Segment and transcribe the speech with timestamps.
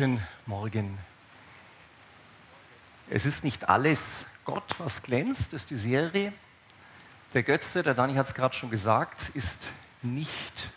[0.00, 0.98] Guten Morgen.
[3.10, 4.00] Es ist nicht alles
[4.46, 6.32] Gott, was glänzt, ist die Serie.
[7.34, 9.68] Der Götze, der Dani hat es gerade schon gesagt, ist
[10.00, 10.70] nicht,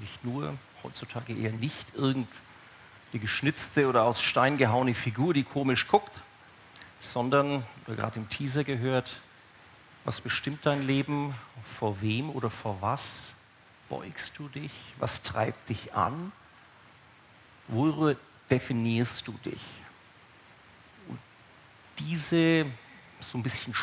[0.00, 2.28] nicht nur, heutzutage eher nicht irgendeine
[3.14, 6.16] geschnitzte oder aus Stein gehauene Figur, die komisch guckt,
[7.00, 9.16] sondern, wir gerade im Teaser gehört,
[10.04, 11.34] was bestimmt dein Leben,
[11.80, 13.10] vor wem oder vor was
[13.88, 16.30] beugst du dich, was treibt dich an,
[17.66, 18.14] worüber
[18.50, 19.62] definierst du dich?
[21.08, 21.18] Und
[21.98, 22.66] diese
[23.20, 23.74] so ein bisschen,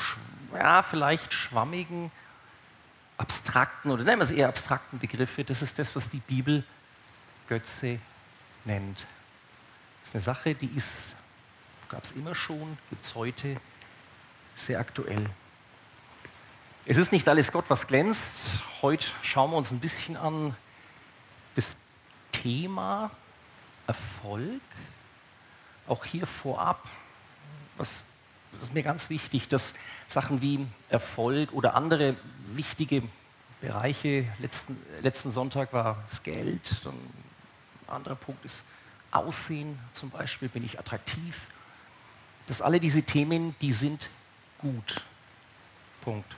[0.53, 2.11] ja, vielleicht schwammigen,
[3.17, 6.63] abstrakten oder nennen wir es eher abstrakten Begriffe, das ist das, was die Bibel
[7.47, 7.99] Götze
[8.65, 8.99] nennt.
[8.99, 10.89] Das ist eine Sache, die ist,
[11.89, 13.59] gab es immer schon, gibt es heute,
[14.55, 15.29] sehr aktuell.
[16.85, 18.21] Es ist nicht alles Gott, was glänzt.
[18.81, 20.55] Heute schauen wir uns ein bisschen an
[21.55, 21.67] das
[22.31, 23.11] Thema
[23.87, 24.61] Erfolg.
[25.87, 26.87] Auch hier vorab,
[27.77, 27.93] was,
[28.53, 29.73] das ist mir ganz wichtig, dass
[30.07, 32.15] Sachen wie Erfolg oder andere
[32.53, 33.03] wichtige
[33.61, 36.95] Bereiche, letzten, letzten Sonntag war das Geld, dann
[37.87, 38.61] ein anderer Punkt ist
[39.11, 41.39] Aussehen zum Beispiel, bin ich attraktiv.
[42.47, 44.09] Dass alle diese Themen, die sind
[44.57, 45.01] gut.
[46.01, 46.35] Punkt.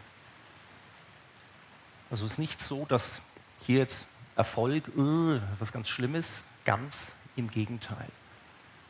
[2.09, 3.09] Also es ist nicht so, dass
[3.61, 6.29] hier jetzt Erfolg uh, was ganz Schlimmes,
[6.63, 7.01] ganz
[7.37, 8.07] im Gegenteil.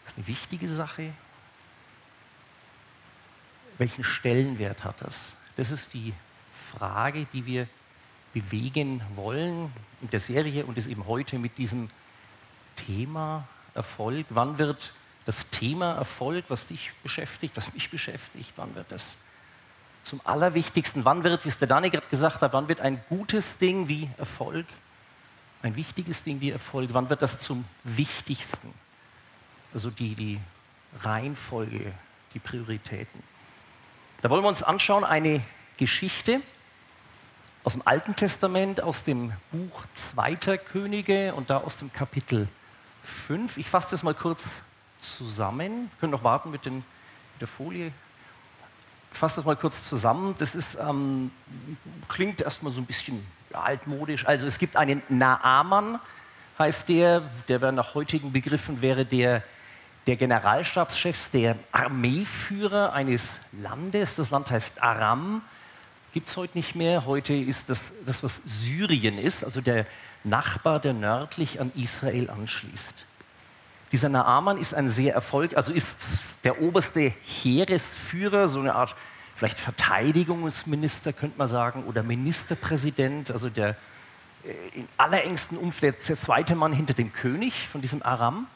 [0.03, 1.13] Das ist eine wichtige Sache.
[3.77, 5.21] Welchen Stellenwert hat das?
[5.55, 6.13] Das ist die
[6.71, 7.67] Frage, die wir
[8.33, 11.89] bewegen wollen in der Serie und ist eben heute mit diesem
[12.75, 14.25] Thema Erfolg.
[14.29, 14.93] Wann wird
[15.25, 19.07] das Thema Erfolg, was dich beschäftigt, was mich beschäftigt, wann wird das
[20.03, 21.05] zum Allerwichtigsten.
[21.05, 24.09] Wann wird, wie es der Dani gerade gesagt hat, wann wird ein gutes Ding wie
[24.17, 24.65] Erfolg,
[25.61, 28.73] ein wichtiges Ding wie Erfolg, wann wird das zum Wichtigsten?
[29.73, 30.39] Also die, die
[31.01, 31.93] Reihenfolge,
[32.33, 33.21] die Prioritäten.
[34.21, 35.43] Da wollen wir uns anschauen eine
[35.77, 36.41] Geschichte
[37.63, 42.47] aus dem Alten Testament, aus dem Buch Zweiter Könige und da aus dem Kapitel
[43.27, 43.57] 5.
[43.57, 44.43] Ich fasse das mal kurz
[45.01, 45.89] zusammen.
[45.91, 47.91] Wir können noch warten mit, den, mit der Folie
[49.17, 50.35] fasse das mal kurz zusammen.
[50.37, 51.31] Das ist, ähm,
[52.07, 54.25] klingt erstmal so ein bisschen altmodisch.
[54.25, 55.99] Also es gibt einen Naaman,
[56.59, 59.43] heißt der, der wäre nach heutigen Begriffen wäre der,
[60.08, 64.15] der Generalstabschef, der Armeeführer eines Landes.
[64.15, 65.41] Das Land heißt Aram.
[66.13, 67.05] Gibt es heute nicht mehr.
[67.05, 69.86] Heute ist das, das, was Syrien ist, also der
[70.23, 72.93] Nachbar, der nördlich an Israel anschließt.
[73.91, 75.87] Dieser Naaman ist ein sehr Erfolg, also ist
[76.43, 77.13] der oberste
[77.43, 78.95] Heeresführer, so eine Art
[79.37, 83.75] vielleicht Verteidigungsminister könnte man sagen oder Ministerpräsident, also der
[84.43, 88.48] äh, in allerengsten Umfeld der zweite Mann hinter dem König von diesem Aram.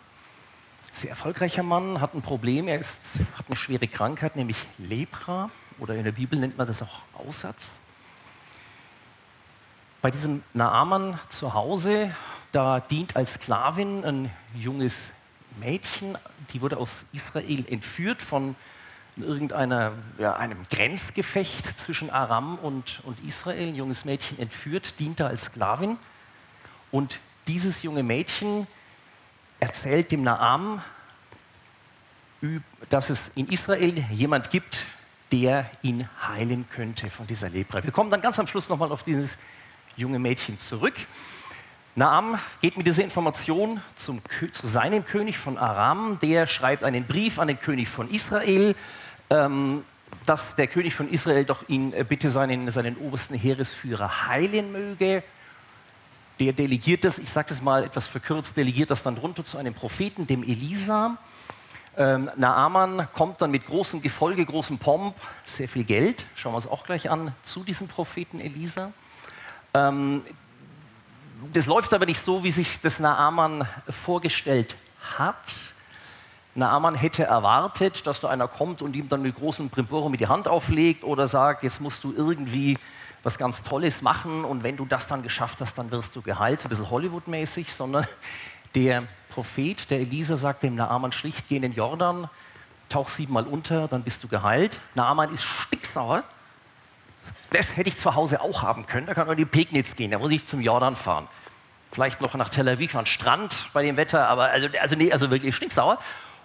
[0.94, 2.94] Sehr erfolgreicher Mann, hat ein Problem, er ist,
[3.38, 7.68] hat eine schwere Krankheit, nämlich Lepra oder in der Bibel nennt man das auch Aussatz.
[10.02, 12.14] Bei diesem Naaman zu Hause,
[12.52, 14.98] da dient als Sklavin ein junges
[15.60, 16.18] Mädchen,
[16.52, 18.56] die wurde aus Israel entführt von
[19.24, 23.70] irgendeiner, ja, einem Grenzgefecht zwischen Aram und, und Israel.
[23.70, 25.98] Ein junges Mädchen entführt, diente als Sklavin.
[26.92, 28.68] Und dieses junge Mädchen
[29.60, 30.82] erzählt dem Naam,
[32.90, 34.86] dass es in Israel jemand gibt,
[35.32, 37.84] der ihn heilen könnte von dieser Lepra.
[37.84, 39.30] Wir kommen dann ganz am Schluss nochmal auf dieses
[39.96, 40.96] junge Mädchen zurück.
[41.96, 44.22] Naam geht mit dieser Information zum,
[44.54, 46.20] zu seinem König von Aram.
[46.22, 48.76] Der schreibt einen Brief an den König von Israel,
[49.32, 49.84] ähm,
[50.26, 55.24] dass der König von Israel doch ihn äh, bitte seinen, seinen obersten Heeresführer heilen möge.
[56.40, 59.74] Der delegiert das, ich sage das mal etwas verkürzt, delegiert das dann runter zu einem
[59.74, 61.18] Propheten, dem Elisa.
[61.98, 66.68] Ähm, Naaman kommt dann mit großem Gefolge, großem Pomp, sehr viel Geld, schauen wir uns
[66.68, 68.92] auch gleich an, zu diesem Propheten Elisa.
[69.74, 70.24] Ähm,
[71.54, 74.76] das läuft aber nicht so, wie sich das Naaman vorgestellt
[75.18, 75.56] hat.
[76.54, 80.48] Naaman hätte erwartet, dass da einer kommt und ihm dann mit großem Primborum die Hand
[80.48, 82.78] auflegt oder sagt, jetzt musst du irgendwie
[83.24, 86.64] was ganz Tolles machen und wenn du das dann geschafft hast, dann wirst du geheilt,
[86.66, 88.08] ein bisschen Hollywood-mäßig, sondern
[88.76, 92.30] der Prophet, der Elisa, sagt dem Naaman schlicht, geh in den Jordan,
[92.90, 94.80] tauch siebenmal unter, dann bist du geheilt.
[94.96, 96.24] Naaman ist sticksauer,
[97.52, 99.06] das hätte ich zu Hause auch haben können.
[99.06, 101.28] Da kann man in die Pegnitz gehen, da muss ich zum Jordan fahren.
[101.92, 105.30] Vielleicht noch nach Tel Aviv an Strand bei dem Wetter, aber also, also, nee, also
[105.30, 106.00] wirklich stinksauer.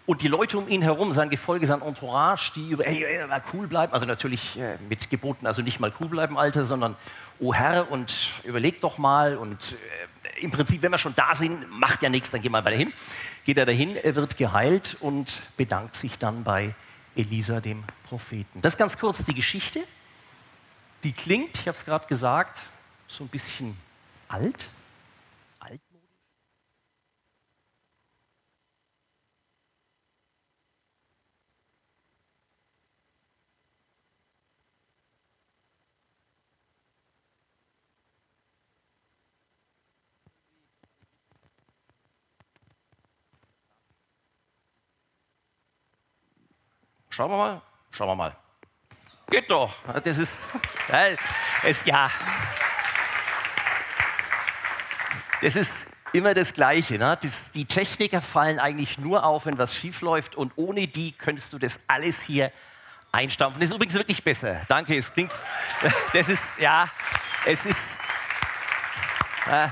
[0.07, 3.43] Und die Leute um ihn herum, sein Gefolge, sein Entourage, die über, hey, hey, mal
[3.53, 6.95] cool bleiben, also natürlich äh, mit Geboten, also nicht mal cool bleiben, Alter, sondern,
[7.41, 8.15] oh Herr, und
[8.45, 9.75] überleg doch mal und
[10.41, 12.93] im Prinzip, wenn wir schon da sind, macht ja nichts, dann gehen wir mal dahin.
[13.45, 16.75] Geht er dahin, er wird geheilt und bedankt sich dann bei
[17.15, 18.61] Elisa, dem Propheten.
[18.61, 19.85] Das ganz kurz die Geschichte.
[21.03, 22.63] Die klingt, ich habe es gerade gesagt,
[23.07, 23.77] so ein bisschen
[24.29, 24.69] alt,
[47.17, 47.63] Schauen wir mal.
[47.93, 48.37] Schauen wir mal.
[49.31, 49.75] Geht doch.
[50.05, 50.31] Das ist,
[51.63, 52.11] es, ja.
[55.41, 55.73] Das ist
[56.13, 56.99] immer das Gleiche.
[56.99, 57.19] Ne?
[57.55, 61.59] Die Techniker fallen eigentlich nur auf, wenn was schief läuft und ohne die könntest du
[61.59, 62.53] das alles hier
[63.13, 63.63] einstampfen.
[63.63, 64.61] Das ist übrigens wirklich besser.
[64.69, 65.33] Danke, es klingt,
[66.13, 66.91] das ist, ja,
[67.47, 67.79] es ist,
[69.51, 69.69] äh,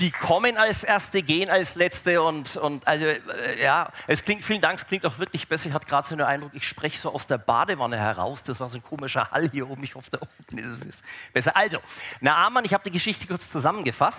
[0.00, 4.60] die kommen als Erste, gehen als Letzte und, und also, äh, ja, es klingt, vielen
[4.60, 5.66] Dank, es klingt auch wirklich besser.
[5.66, 8.42] Ich hatte gerade so den Eindruck, ich spreche so aus der Badewanne heraus.
[8.42, 9.82] Das war so ein komischer Hall hier oben.
[9.82, 10.98] Ich hoffe, da unten ist es
[11.32, 11.56] besser.
[11.56, 11.78] Also,
[12.20, 14.18] Naaman, ich habe die Geschichte kurz zusammengefasst.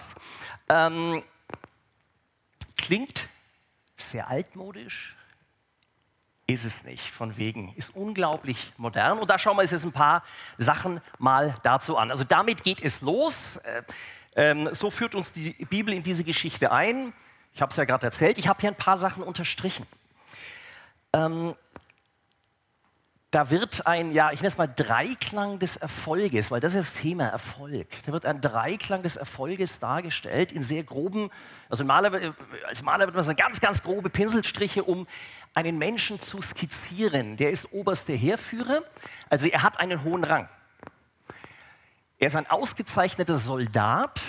[0.68, 1.24] Ähm,
[2.75, 3.28] klingt
[3.96, 5.16] sehr altmodisch,
[6.48, 7.74] ist es nicht, von wegen.
[7.75, 9.20] Ist unglaublich modern.
[9.20, 10.24] Und da schauen wir uns jetzt ein paar
[10.58, 12.12] Sachen mal dazu an.
[12.12, 13.36] Also damit geht es los.
[14.36, 17.14] Äh, ähm, so führt uns die Bibel in diese Geschichte ein.
[17.54, 18.38] Ich habe es ja gerade erzählt.
[18.38, 19.86] Ich habe hier ein paar Sachen unterstrichen.
[21.14, 21.56] Ähm,
[23.31, 27.02] da wird ein, ja, ich nenne es mal Dreiklang des Erfolges, weil das ist das
[27.02, 27.88] Thema Erfolg.
[28.06, 31.30] Da wird ein Dreiklang des Erfolges dargestellt in sehr groben,
[31.70, 32.34] also Maler,
[32.68, 35.06] als Maler wird man so ganz, ganz grobe Pinselstriche, um
[35.54, 37.38] einen Menschen zu skizzieren.
[37.38, 38.82] Der ist oberster Heerführer,
[39.30, 40.50] also er hat einen hohen Rang.
[42.19, 44.25] Er ist ein ausgezeichneter Soldat.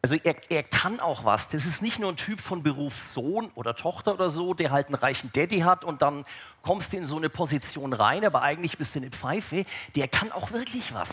[0.00, 1.46] Also er, er kann auch was.
[1.48, 4.96] Das ist nicht nur ein Typ von Berufssohn oder Tochter oder so, der halt einen
[4.96, 6.24] reichen Daddy hat und dann
[6.62, 9.66] kommst du in so eine Position rein, aber eigentlich bist du eine Pfeife.
[9.94, 11.10] Der kann auch wirklich was.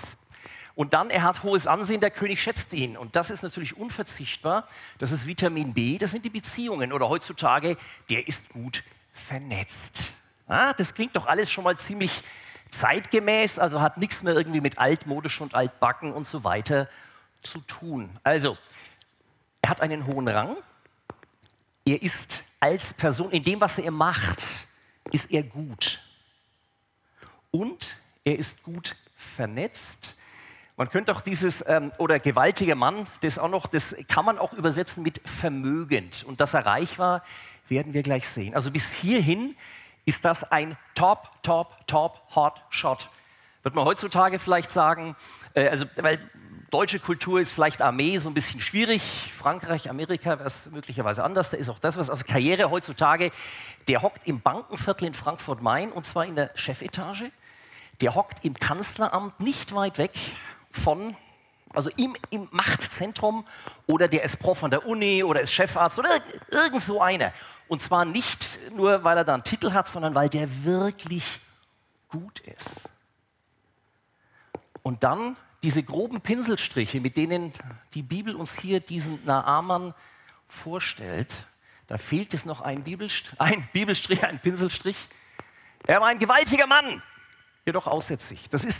[0.75, 2.95] Und dann, er hat hohes Ansehen, der König schätzt ihn.
[2.95, 4.65] Und das ist natürlich unverzichtbar.
[4.97, 6.93] Das ist Vitamin B, das sind die Beziehungen.
[6.93, 7.75] Oder heutzutage,
[8.09, 8.81] der ist gut
[9.11, 10.13] vernetzt.
[10.47, 12.23] Ah, das klingt doch alles schon mal ziemlich
[12.71, 16.87] zeitgemäß, also hat nichts mehr irgendwie mit altmodisch und altbacken und so weiter
[17.41, 18.19] zu tun.
[18.23, 18.57] Also,
[19.61, 20.57] er hat einen hohen Rang.
[21.85, 24.45] Er ist als Person, in dem, was er macht,
[25.11, 25.99] ist er gut.
[27.51, 30.15] Und er ist gut vernetzt.
[30.77, 34.53] Man könnte auch dieses, ähm, oder gewaltiger Mann, das auch noch, das kann man auch
[34.53, 36.23] übersetzen mit vermögend.
[36.23, 37.23] Und dass er reich war,
[37.67, 38.55] werden wir gleich sehen.
[38.55, 39.55] Also bis hierhin
[40.05, 43.09] ist das ein Top, Top, Top, Hot Shot.
[43.63, 45.15] Wird man heutzutage vielleicht sagen,
[45.53, 46.19] äh, also, weil
[46.69, 51.49] deutsche Kultur ist vielleicht Armee so ein bisschen schwierig, Frankreich, Amerika wäre es möglicherweise anders,
[51.49, 53.31] da ist auch das was, also Karriere heutzutage,
[53.87, 57.31] der hockt im Bankenviertel in Frankfurt-Main und zwar in der Chefetage,
[58.01, 60.17] der hockt im Kanzleramt nicht weit weg
[60.71, 61.15] von,
[61.73, 63.45] also im, im Machtzentrum
[63.87, 67.33] oder der ist Prof an der Uni oder ist Chefarzt oder irgend so einer.
[67.69, 71.23] Und zwar nicht nur, weil er da einen Titel hat, sondern weil der wirklich
[72.09, 72.89] gut ist.
[74.81, 77.53] Und dann diese groben Pinselstriche, mit denen
[77.93, 79.93] die Bibel uns hier diesen Naaman
[80.47, 81.47] vorstellt,
[81.85, 84.97] da fehlt es noch ein Bibelstrich, ein Bibelstrich, ein Pinselstrich.
[85.85, 87.03] Er war ein gewaltiger Mann,
[87.67, 88.49] jedoch aussätzlich.
[88.49, 88.79] Das ist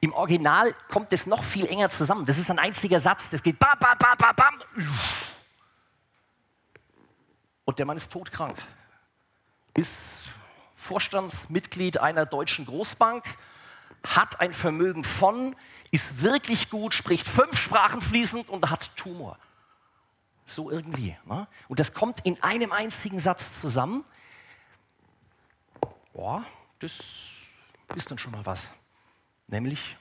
[0.00, 2.24] im Original kommt es noch viel enger zusammen.
[2.24, 3.24] Das ist ein einziger Satz.
[3.32, 4.62] Das geht bam, bam, bam, bam, bam.
[7.68, 8.56] Und der Mann ist todkrank.
[9.74, 9.92] Ist
[10.74, 13.22] Vorstandsmitglied einer deutschen Großbank,
[14.06, 15.54] hat ein Vermögen von,
[15.90, 19.38] ist wirklich gut, spricht fünf Sprachen fließend und hat Tumor.
[20.46, 21.14] So irgendwie.
[21.26, 21.46] Ne?
[21.68, 24.02] Und das kommt in einem einzigen Satz zusammen.
[26.14, 26.46] Boah,
[26.78, 26.98] das
[27.96, 28.64] ist dann schon mal was.
[29.46, 29.98] Nämlich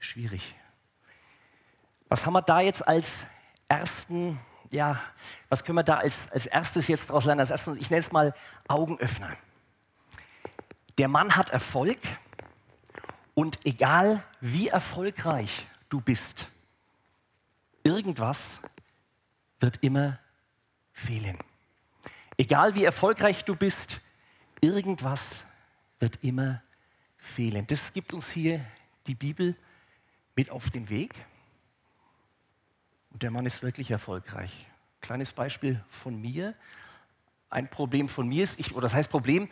[0.00, 0.56] schwierig.
[2.08, 3.08] Was haben wir da jetzt als
[3.68, 4.40] ersten
[4.74, 5.00] ja,
[5.48, 7.40] was können wir da als, als erstes jetzt daraus lernen?
[7.40, 8.34] Als erstes, ich nenne es mal
[8.68, 9.36] Augenöffner.
[10.98, 11.98] Der Mann hat Erfolg
[13.34, 16.50] und egal wie erfolgreich du bist,
[17.84, 18.40] irgendwas
[19.60, 20.18] wird immer
[20.92, 21.38] fehlen.
[22.36, 24.00] Egal wie erfolgreich du bist,
[24.60, 25.22] irgendwas
[26.00, 26.62] wird immer
[27.16, 27.66] fehlen.
[27.66, 28.64] Das gibt uns hier
[29.06, 29.56] die Bibel
[30.34, 31.14] mit auf den Weg.
[33.14, 34.66] Und der Mann ist wirklich erfolgreich.
[35.00, 36.54] Kleines Beispiel von mir.
[37.48, 39.48] Ein Problem von mir ist, ich, oder das heißt Problem,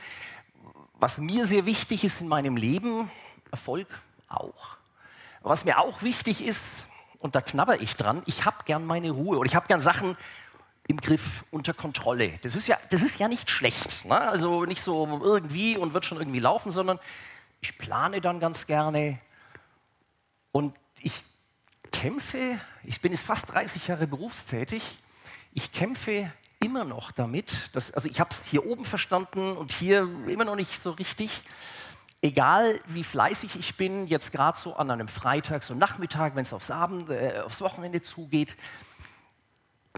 [0.95, 3.09] was mir sehr wichtig ist in meinem Leben,
[3.53, 3.87] Erfolg
[4.27, 4.79] auch.
[5.43, 6.61] Was mir auch wichtig ist,
[7.21, 10.17] und da knabber ich dran, ich habe gern meine Ruhe oder ich habe gern Sachen
[10.89, 12.41] im Griff, unter Kontrolle.
[12.43, 14.05] Das ist ja, das ist ja nicht schlecht.
[14.05, 14.21] Ne?
[14.21, 16.99] Also nicht so irgendwie und wird schon irgendwie laufen, sondern
[17.61, 19.21] ich plane dann ganz gerne
[20.51, 21.23] und ich
[21.93, 24.83] kämpfe, ich bin jetzt fast 30 Jahre berufstätig,
[25.53, 30.03] ich kämpfe immer noch damit, dass, also ich habe es hier oben verstanden und hier
[30.27, 31.43] immer noch nicht so richtig,
[32.23, 36.53] egal wie fleißig ich bin, jetzt gerade so an einem Freitag, so Nachmittag, wenn es
[36.53, 38.57] aufs äh, aufs Wochenende zugeht,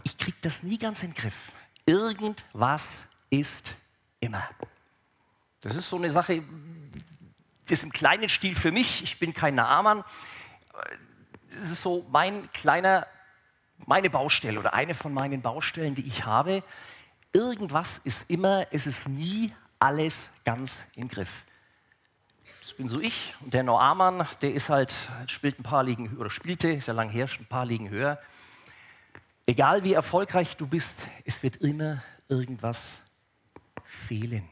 [0.03, 1.37] ich kriege das nie ganz in den Griff.
[1.85, 2.85] Irgendwas
[3.29, 3.75] ist
[4.19, 4.43] immer.
[5.61, 6.43] Das ist so eine Sache,
[7.65, 9.03] das ist im kleinen Stil für mich.
[9.03, 10.03] Ich bin kein Naamann.
[11.61, 13.07] Das ist so mein kleiner,
[13.85, 16.63] meine Baustelle oder eine von meinen Baustellen, die ich habe.
[17.33, 21.31] Irgendwas ist immer, es ist nie alles ganz im Griff.
[22.61, 23.35] Das bin so ich.
[23.41, 24.95] Und der Noaman, der ist halt,
[25.27, 28.19] spielt ein paar Ligen oder spielte, ist ja lang her, ein paar Ligen höher.
[29.45, 30.93] Egal wie erfolgreich du bist,
[31.23, 32.81] es wird immer irgendwas
[33.83, 34.49] fehlen.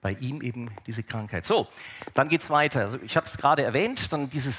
[0.00, 1.46] Bei ihm eben diese Krankheit.
[1.46, 1.68] So,
[2.14, 2.80] dann geht es weiter.
[2.80, 4.58] Also ich habe es gerade erwähnt, dann dieses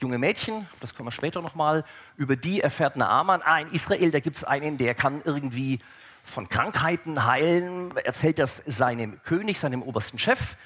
[0.00, 1.84] junge Mädchen, das kommen wir später nochmal,
[2.16, 5.80] über die erfährt Naaman, ah, in Israel, da gibt es einen, der kann irgendwie
[6.22, 10.56] von Krankheiten heilen, erzählt das seinem König, seinem obersten Chef.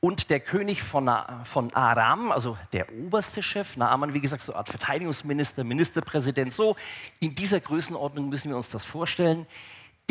[0.00, 1.10] Und der König von,
[1.44, 6.76] von Aram, also der oberste Chef, Naaman, wie gesagt, so eine Art Verteidigungsminister, Ministerpräsident, so
[7.20, 9.46] in dieser Größenordnung müssen wir uns das vorstellen,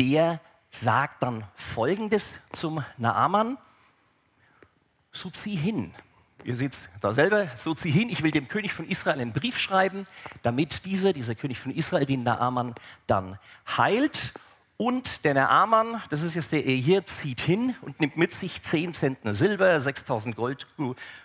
[0.00, 0.40] der
[0.70, 3.56] sagt dann Folgendes zum Naaman,
[5.12, 5.94] so zieh hin.
[6.44, 9.58] Ihr seht da selber, so zieh hin, ich will dem König von Israel einen Brief
[9.58, 10.06] schreiben,
[10.42, 12.74] damit dieser, dieser König von Israel, den Naaman
[13.06, 14.34] dann heilt.
[14.76, 18.92] Und der Naaman, das ist jetzt der hier, zieht hin und nimmt mit sich 10
[18.92, 20.66] Zentner Silber, 6000 Gold,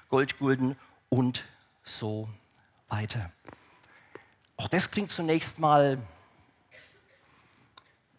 [0.09, 0.77] Goldgulden
[1.09, 1.43] und
[1.83, 2.29] so
[2.87, 3.31] weiter.
[4.55, 5.97] Auch das klingt zunächst mal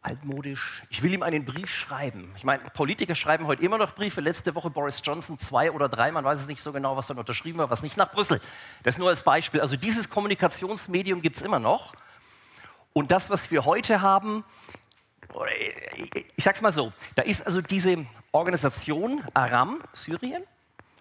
[0.02, 0.83] altmodisch.
[0.88, 2.33] Ich will ihm einen Brief schreiben.
[2.37, 4.21] Ich meine, Politiker schreiben heute immer noch Briefe.
[4.21, 7.19] Letzte Woche Boris Johnson zwei oder drei, man weiß es nicht so genau, was dann
[7.19, 8.40] unterschrieben war, was nicht nach Brüssel.
[8.83, 9.61] Das nur als Beispiel.
[9.61, 11.95] Also dieses Kommunikationsmedium gibt es immer noch.
[12.92, 14.45] Und das, was wir heute haben,
[16.35, 20.42] ich sag's mal so, da ist also diese Organisation Aram, Syrien,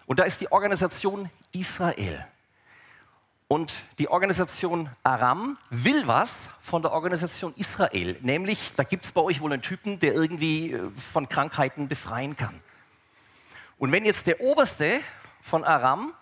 [0.06, 2.26] und da ist die Organisation Israel.
[3.52, 9.22] Und die Organisation Aram will was von der Organisation Israel, nämlich da gibt es bei
[9.22, 12.62] euch wohl einen Typen, der irgendwie äh, von Krankheiten befreien kann.
[13.76, 15.00] Und wenn jetzt der Oberste
[15.40, 16.12] von Aram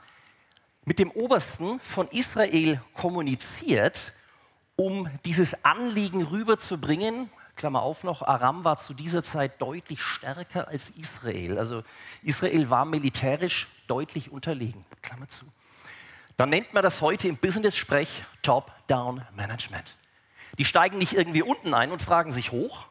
[0.87, 4.15] mit dem Obersten von Israel kommuniziert,
[4.77, 10.89] um dieses Anliegen rüberzubringen, Klammer auf noch, Aram war zu dieser Zeit deutlich stärker als
[10.97, 11.59] Israel.
[11.59, 11.83] Also
[12.23, 14.87] Israel war militärisch deutlich unterlegen.
[15.03, 15.45] Klammer zu.
[16.39, 19.97] Dann nennt man das heute im Business-Sprech Top-Down-Management.
[20.57, 22.87] Die steigen nicht irgendwie unten ein und fragen sich hoch,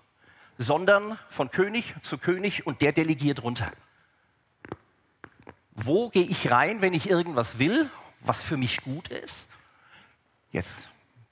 [0.57, 3.71] sondern von König zu König und der delegiert runter.
[5.71, 7.89] Wo gehe ich rein, wenn ich irgendwas will,
[8.19, 9.47] was für mich gut ist?
[10.51, 10.73] Jetzt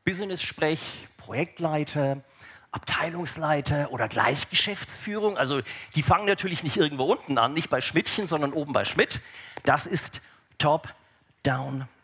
[0.06, 2.24] Business-Sprech, Projektleiter,
[2.72, 5.38] Abteilungsleiter oder gleich Geschäftsführung.
[5.38, 5.62] Also
[5.96, 9.20] die fangen natürlich nicht irgendwo unten an, nicht bei Schmidtchen, sondern oben bei Schmidt.
[9.66, 10.22] Das ist
[10.60, 11.95] Top-Down-Management.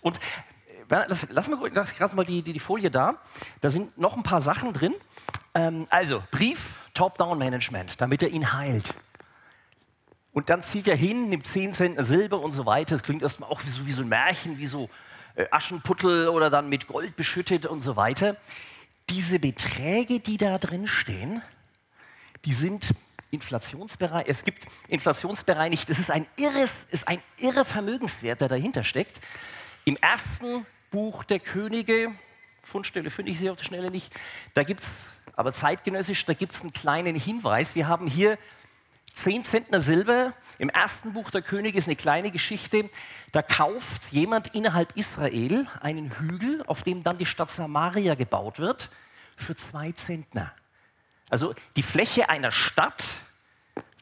[0.00, 0.18] Und
[0.90, 3.16] äh, lass, lass mal, lass mal die, die, die, Folie da.
[3.60, 4.94] Da sind noch ein paar Sachen drin.
[5.54, 6.60] Ähm, also Brief,
[6.94, 8.94] Top-Down-Management, damit er ihn heilt.
[10.32, 12.96] Und dann zieht er hin, nimmt 10 Cent Silber und so weiter.
[12.96, 14.90] Das klingt erstmal auch wie so, wie so ein Märchen, wie so
[15.36, 18.36] äh, Aschenputtel oder dann mit Gold beschüttet und so weiter
[19.10, 21.42] diese Beträge, die da drin stehen,
[22.44, 22.94] die sind
[23.34, 24.28] inflationsbereinigt.
[24.28, 29.20] Es gibt inflationsbereinigt, das ist ein, irres, ist ein irrer Vermögenswert, der dahinter steckt.
[29.84, 32.12] Im ersten Buch der Könige,
[32.62, 34.12] Fundstelle finde ich sie auf der Schnelle nicht,
[34.54, 34.88] da gibt es,
[35.36, 37.74] aber zeitgenössisch, da gibt es einen kleinen Hinweis.
[37.74, 38.38] Wir haben hier
[39.14, 40.32] 10 Zentner Silber.
[40.58, 42.88] Im ersten Buch der Könige ist eine kleine Geschichte.
[43.32, 48.90] Da kauft jemand innerhalb Israel einen Hügel, auf dem dann die Stadt Samaria gebaut wird,
[49.36, 50.52] für zwei Zentner.
[51.30, 53.08] Also die Fläche einer Stadt,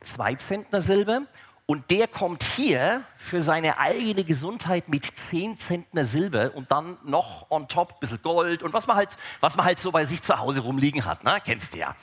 [0.02, 1.22] zwei Zentner Silber.
[1.64, 7.50] Und der kommt hier für seine eigene Gesundheit mit 10 Zentner Silber und dann noch
[7.50, 10.20] on top ein bisschen Gold und was man halt, was man halt so bei sich
[10.20, 11.22] zu Hause rumliegen hat.
[11.24, 11.40] Ne?
[11.44, 11.96] Kennst du ja.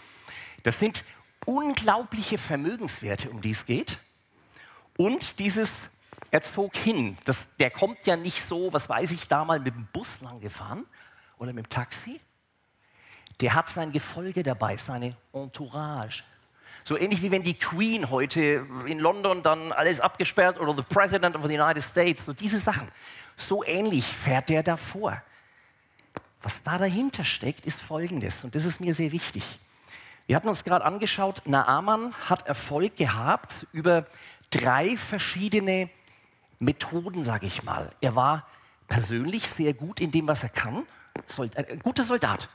[0.63, 1.03] Das sind
[1.45, 3.99] unglaubliche Vermögenswerte, um die es geht.
[4.97, 5.71] Und dieses,
[6.31, 9.75] er zog hin, das, der kommt ja nicht so, was weiß ich, da mal mit
[9.75, 10.85] dem Bus lang gefahren
[11.37, 12.19] oder mit dem Taxi.
[13.41, 16.23] Der hat sein Gefolge dabei, seine Entourage.
[16.83, 21.35] So ähnlich wie wenn die Queen heute in London dann alles abgesperrt oder the President
[21.35, 22.87] of the United States, so diese Sachen.
[23.35, 25.21] So ähnlich fährt der davor.
[26.41, 29.43] Was da dahinter steckt, ist Folgendes, und das ist mir sehr wichtig.
[30.25, 34.05] Wir hatten uns gerade angeschaut, Naaman hat Erfolg gehabt über
[34.49, 35.89] drei verschiedene
[36.59, 37.89] Methoden, sage ich mal.
[37.99, 38.47] Er war
[38.87, 40.85] persönlich sehr gut in dem, was er kann,
[41.55, 42.49] ein guter Soldat,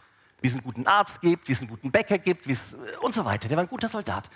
[0.44, 2.60] wie es einen guten Arzt gibt, wie es einen guten Bäcker gibt, wie es,
[3.00, 3.48] und so weiter.
[3.48, 4.28] Der war ein guter Soldat.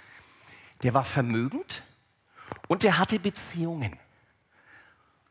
[0.82, 1.82] Der war vermögend
[2.66, 3.94] und der hatte Beziehungen.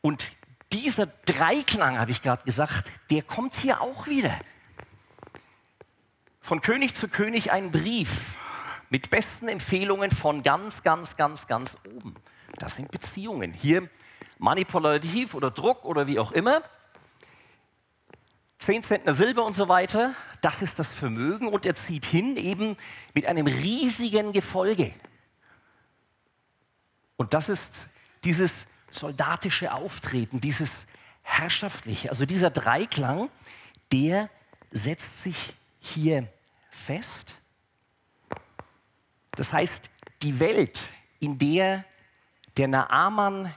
[0.02, 0.32] Und
[0.72, 4.40] dieser Dreiklang, habe ich gerade gesagt, der kommt hier auch wieder.
[6.42, 8.12] Von König zu König ein Brief
[8.92, 12.14] mit besten Empfehlungen von ganz, ganz, ganz, ganz oben.
[12.60, 13.52] Das sind Beziehungen.
[13.52, 13.90] Hier
[14.38, 16.62] manipulativ oder Druck oder wie auch immer.
[18.68, 22.76] Zehn Zentner Silber und so weiter, das ist das Vermögen und er zieht hin eben
[23.14, 24.92] mit einem riesigen Gefolge.
[27.16, 27.88] Und das ist
[28.26, 28.52] dieses
[28.92, 30.70] soldatische Auftreten, dieses
[31.22, 33.30] herrschaftliche, also dieser Dreiklang,
[33.94, 34.30] der
[34.70, 36.28] setzt sich hier
[36.70, 37.36] fest.
[39.32, 39.90] Das heißt,
[40.24, 40.84] die Welt,
[41.22, 41.86] in der
[42.58, 43.54] der Naaman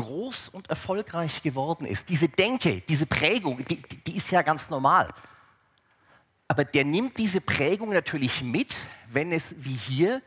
[0.00, 5.12] groß und erfolgreich geworden ist, diese Denke, diese Prägung, die, die ist ja ganz normal.
[6.48, 8.76] Aber der nimmt diese Prägung natürlich mit,
[9.08, 10.22] wenn es wie hier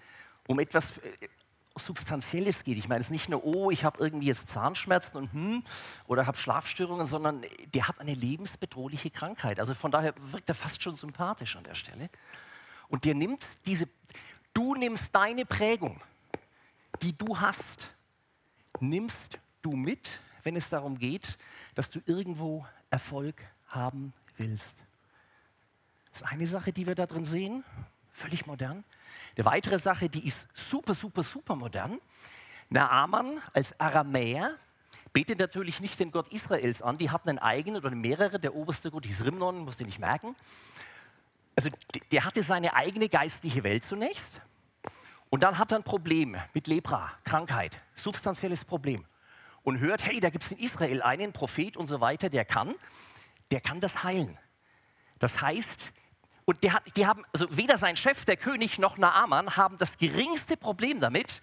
[0.47, 1.27] um etwas äh,
[1.75, 2.77] Substanzielles geht.
[2.77, 5.63] Ich meine, es ist nicht nur, oh, ich habe irgendwie jetzt Zahnschmerzen und hm,
[6.05, 9.59] oder habe Schlafstörungen, sondern der hat eine lebensbedrohliche Krankheit.
[9.59, 12.09] Also von daher wirkt er fast schon sympathisch an der Stelle.
[12.89, 13.87] Und der nimmt diese,
[14.53, 15.99] du nimmst deine Prägung,
[17.01, 17.89] die du hast,
[18.79, 21.37] nimmst du mit, wenn es darum geht,
[21.73, 23.35] dass du irgendwo Erfolg
[23.67, 24.75] haben willst.
[26.11, 27.63] Das ist eine Sache, die wir da drin sehen,
[28.11, 28.83] völlig modern.
[29.35, 31.99] Eine weitere Sache, die ist super, super, super modern.
[32.69, 34.55] Naaman als Aramäer
[35.11, 38.91] betet natürlich nicht den Gott Israels an, die hatten einen eigenen oder mehrere, der oberste
[38.91, 40.35] Gott hieß Rimnon, musst du nicht merken.
[41.55, 41.69] Also
[42.11, 44.41] der hatte seine eigene geistliche Welt zunächst
[45.29, 49.05] und dann hat er ein Problem mit Lepra, Krankheit, substanzielles Problem
[49.63, 52.75] und hört, hey, da gibt es in Israel einen Prophet und so weiter, der kann,
[53.51, 54.37] der kann das heilen.
[55.19, 55.91] Das heißt,
[56.45, 59.97] und der hat, die haben, also weder sein Chef, der König, noch Naaman haben das
[59.97, 61.41] geringste Problem damit,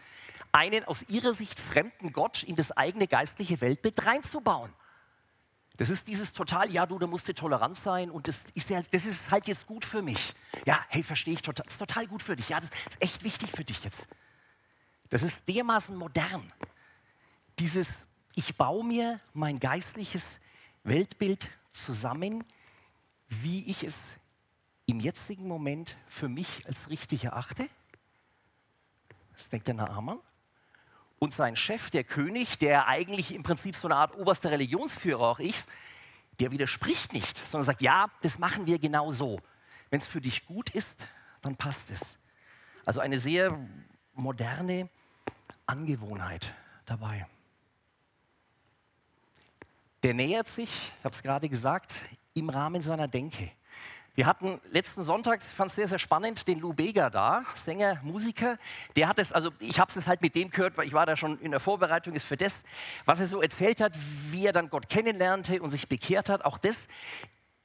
[0.53, 4.73] einen aus ihrer Sicht fremden Gott in das eigene geistliche Weltbild reinzubauen.
[5.77, 8.83] Das ist dieses total, ja, du, da musst du tolerant sein und das ist, ja,
[8.91, 10.35] das ist halt jetzt gut für mich.
[10.67, 12.51] Ja, hey, verstehe ich total, das ist total gut für dich.
[12.51, 14.07] Ja, das ist echt wichtig für dich jetzt.
[15.09, 16.53] Das ist dermaßen modern.
[17.59, 17.89] Dieses,
[18.41, 20.23] ich baue mir mein geistliches
[20.83, 21.51] Weltbild
[21.85, 22.43] zusammen,
[23.29, 23.95] wie ich es
[24.87, 27.69] im jetzigen Moment für mich als richtig erachte.
[29.35, 30.21] Das denkt der Naaman.
[31.19, 35.41] Und sein Chef, der König, der eigentlich im Prinzip so eine Art oberster Religionsführer auch
[35.41, 35.67] ist,
[36.39, 39.39] der widerspricht nicht, sondern sagt, ja, das machen wir genau so.
[39.91, 41.07] Wenn es für dich gut ist,
[41.43, 42.01] dann passt es.
[42.87, 43.69] Also eine sehr
[44.15, 44.89] moderne
[45.67, 46.55] Angewohnheit
[46.87, 47.27] dabei.
[50.03, 51.95] Der nähert sich, ich habe es gerade gesagt,
[52.33, 53.51] im Rahmen seiner Denke.
[54.15, 58.01] Wir hatten letzten Sonntag, ich fand es sehr, sehr spannend, den Lou Bega da, Sänger,
[58.03, 58.59] Musiker.
[58.97, 61.17] Der hat es, also ich habe es halt mit dem gehört, weil ich war da
[61.17, 62.55] schon in der Vorbereitung, ist für das,
[63.05, 63.93] was er so erzählt hat,
[64.31, 66.77] wie er dann Gott kennenlernte und sich bekehrt hat, auch das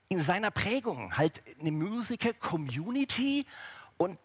[0.10, 3.46] in seiner Prägung, halt eine Musiker-Community
[3.98, 4.20] und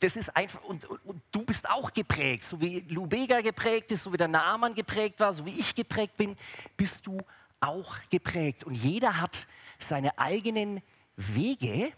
[0.00, 4.04] das ist einfach, und, und, du bist auch geprägt, so wie Lou Bega geprägt ist,
[4.04, 6.36] so wie der Naaman geprägt war, so wie ich geprägt bin,
[6.76, 7.18] bist du
[7.60, 8.64] auch geprägt.
[8.64, 9.46] Und jeder hat
[9.78, 10.82] seine eigenen
[11.16, 11.92] Wege,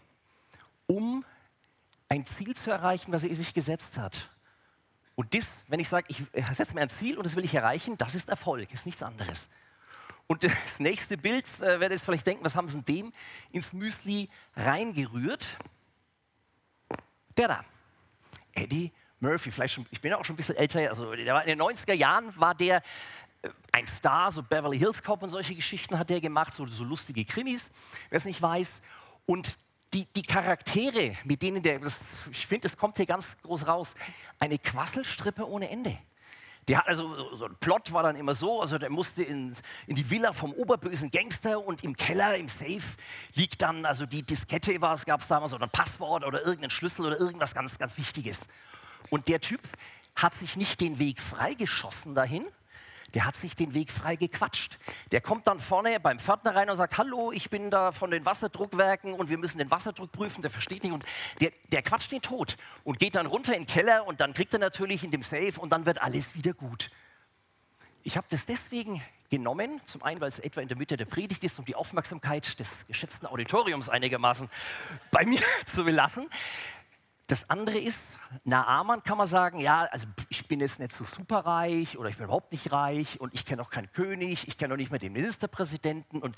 [0.87, 1.25] um
[2.09, 4.29] ein Ziel zu erreichen, was er sich gesetzt hat.
[5.15, 6.21] Und das, wenn ich sage, ich
[6.53, 9.47] setze mir ein Ziel und das will ich erreichen, das ist Erfolg, ist nichts anderes.
[10.27, 13.11] Und das nächste Bild, äh, werdet ihr vielleicht denken, was haben sie dem
[13.51, 15.57] ins Müsli reingerührt?
[17.37, 17.65] Der da,
[18.53, 21.57] Eddie Murphy, vielleicht schon, ich bin auch schon ein bisschen älter, also der war in
[21.57, 22.81] den 90er Jahren war der äh,
[23.71, 27.25] ein Star, so Beverly Hills Cop und solche Geschichten hat der gemacht, so, so lustige
[27.25, 27.63] Krimis,
[28.09, 28.69] wer es nicht weiß.
[29.25, 29.57] Und
[29.93, 31.97] die, die Charaktere, mit denen der, das,
[32.31, 33.93] ich finde, das kommt hier ganz groß raus,
[34.39, 35.97] eine Quasselstrippe ohne Ende.
[36.67, 39.55] Der hat also so ein Plot war dann immer so, also der musste in,
[39.87, 42.83] in die Villa vom oberbösen Gangster und im Keller, im Safe,
[43.33, 46.69] liegt dann, also die Diskette war es, gab es damals, oder ein Passwort oder irgendein
[46.69, 48.39] Schlüssel oder irgendwas ganz, ganz Wichtiges.
[49.09, 49.61] Und der Typ
[50.15, 52.45] hat sich nicht den Weg freigeschossen dahin,
[53.13, 54.77] der hat sich den Weg frei gequatscht.
[55.11, 58.25] Der kommt dann vorne beim Pförtner rein und sagt, hallo, ich bin da von den
[58.25, 61.05] Wasserdruckwerken und wir müssen den Wasserdruck prüfen, der versteht nicht und
[61.39, 64.53] der, der quatscht den tot und geht dann runter in den Keller und dann kriegt
[64.53, 66.91] er natürlich in dem Safe und dann wird alles wieder gut.
[68.03, 69.81] Ich habe das deswegen genommen.
[69.85, 72.69] Zum einen, weil es etwa in der Mitte der Predigt ist, um die Aufmerksamkeit des
[72.87, 74.49] geschätzten Auditoriums einigermaßen
[75.09, 76.29] bei mir zu belassen.
[77.27, 77.97] Das andere ist,
[78.43, 82.25] Naaman kann man sagen, ja, also ich bin jetzt nicht so superreich oder ich bin
[82.25, 85.13] überhaupt nicht reich und ich kenne auch keinen König, ich kenne auch nicht mehr den
[85.13, 86.35] Ministerpräsidenten und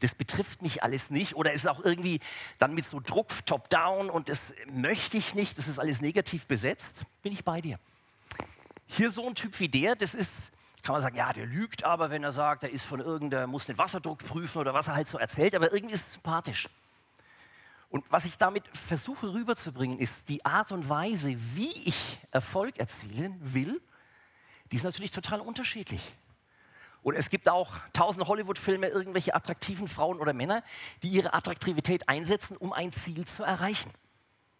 [0.00, 2.20] das betrifft mich alles nicht oder ist auch irgendwie
[2.58, 7.04] dann mit so Druck top-down und das möchte ich nicht, das ist alles negativ besetzt,
[7.22, 7.78] bin ich bei dir.
[8.86, 10.30] Hier so ein Typ wie der, das ist,
[10.82, 13.66] kann man sagen, ja, der lügt aber, wenn er sagt, er ist von irgendeiner, muss
[13.66, 16.68] den Wasserdruck prüfen oder was er halt so erzählt, aber irgendwie ist es sympathisch.
[17.88, 23.38] Und was ich damit versuche rüberzubringen, ist die Art und Weise, wie ich Erfolg erzielen
[23.40, 23.80] will,
[24.72, 26.02] die ist natürlich total unterschiedlich.
[27.02, 30.64] Und es gibt auch tausend Hollywood-Filme, irgendwelche attraktiven Frauen oder Männer,
[31.04, 33.92] die ihre Attraktivität einsetzen, um ein Ziel zu erreichen.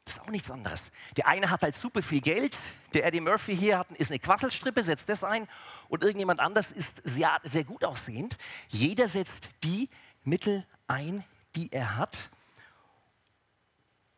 [0.04, 0.80] Das ist auch nichts anderes.
[1.16, 2.56] Der eine hat halt super viel Geld,
[2.94, 5.48] der Eddie Murphy hier hat, ist eine Quasselstrippe, setzt das ein
[5.88, 8.38] und irgendjemand anders ist sehr, sehr gut aussehend.
[8.68, 9.88] Jeder setzt die
[10.22, 11.24] Mittel ein,
[11.56, 12.30] die er hat,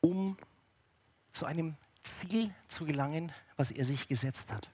[0.08, 0.38] um
[1.32, 4.68] zu einem Ziel zu gelangen, was er sich gesetzt hat.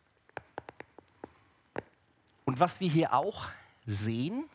[2.44, 3.48] Und was wir hier auch
[3.84, 4.48] sehen,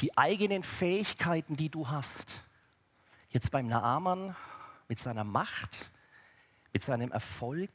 [0.00, 2.44] die eigenen Fähigkeiten, die du hast,
[3.30, 4.36] jetzt beim Naaman
[4.88, 5.90] mit seiner Macht,
[6.72, 7.70] mit seinem Erfolg,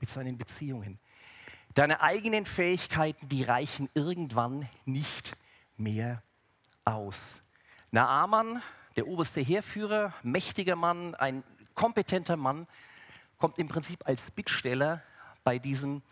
[0.00, 0.98] mit seinen Beziehungen.
[1.74, 5.36] Deine eigenen Fähigkeiten, die reichen irgendwann nicht
[5.76, 6.22] mehr
[6.84, 7.20] aus.
[7.90, 8.62] Naaman
[8.96, 12.66] der oberste Heerführer, mächtiger Mann, ein kompetenter Mann,
[13.38, 15.02] kommt im Prinzip als Bittsteller
[15.44, 16.02] bei diesem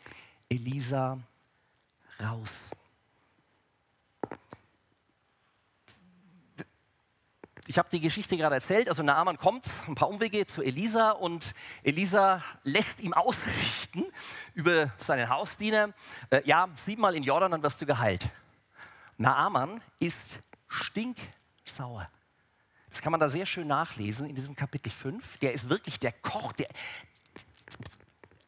[0.49, 1.19] Elisa
[2.21, 2.55] raus.
[7.67, 8.89] Ich habe die Geschichte gerade erzählt.
[8.89, 14.07] Also Naaman kommt ein paar Umwege zu Elisa und Elisa lässt ihm ausrichten
[14.55, 15.93] über seinen Hausdiener:
[16.31, 18.31] äh, Ja, siebenmal in Jordan, dann wirst du geheilt.
[19.19, 20.17] Naaman ist
[20.67, 22.09] stinksauer.
[22.99, 25.39] Das kann man da sehr schön nachlesen in diesem Kapitel 5.
[25.39, 26.67] Der ist wirklich der Koch, der,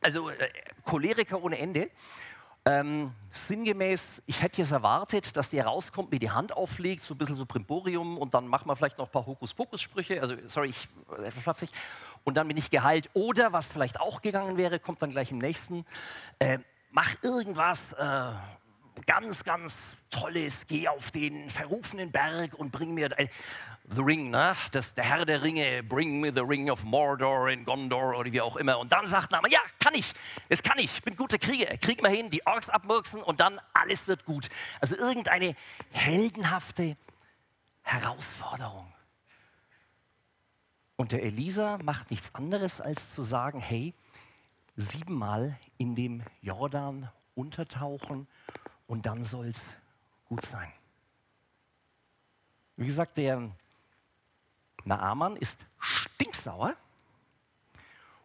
[0.01, 0.49] also äh,
[0.85, 1.89] Choleriker ohne Ende.
[2.65, 7.19] Ähm, sinngemäß, ich hätte jetzt erwartet, dass der rauskommt, mir die Hand auflegt, so ein
[7.19, 10.21] bisschen so Primborium und dann machen wir vielleicht noch ein paar Hokuspokus-Sprüche.
[10.21, 11.71] Also, sorry, ich äh, flapsig.
[12.25, 13.09] Und dann bin ich geheilt.
[13.13, 15.87] Oder, was vielleicht auch gegangen wäre, kommt dann gleich im nächsten,
[16.41, 16.59] äh,
[16.91, 18.33] mach irgendwas, äh,
[19.07, 19.77] ganz, ganz
[20.11, 23.29] Tolles, geh auf den verrufenen Berg und bring mir äh,
[23.93, 24.55] The Ring, ne?
[24.71, 28.41] das, der Herr der Ringe, bring me the Ring of Mordor in Gondor oder wie
[28.41, 28.79] auch immer.
[28.79, 30.13] Und dann sagt Naaman, ja, kann ich,
[30.49, 33.61] das kann ich, ich bin guter Krieger, krieg mal hin, die Orks abmurksen und dann
[33.73, 34.49] alles wird gut.
[34.81, 35.57] Also irgendeine
[35.91, 36.97] heldenhafte
[37.83, 38.93] Herausforderung.
[40.95, 43.95] Und der Elisa macht nichts anderes, als zu sagen, hey,
[44.77, 48.29] siebenmal in dem Jordan untertauchen
[48.91, 49.63] und dann soll es
[50.29, 50.73] gut sein.
[52.75, 53.53] Wie gesagt, der
[54.85, 56.75] Naaman ist stinksauer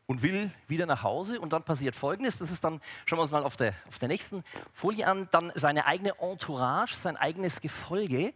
[0.08, 3.32] und will wieder nach Hause und dann passiert Folgendes, das ist dann, schauen wir uns
[3.32, 8.34] mal auf der, auf der nächsten Folie an, dann seine eigene Entourage, sein eigenes Gefolge